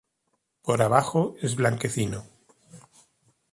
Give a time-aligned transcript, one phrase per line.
[0.63, 2.25] Por abajo es blanquecino.